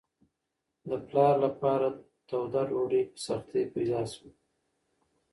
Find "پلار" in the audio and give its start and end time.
1.07-1.35